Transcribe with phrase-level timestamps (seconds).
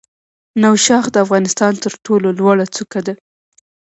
[0.63, 3.13] نوشاخ د افغانستان تر ټولو لوړه څوکه ده.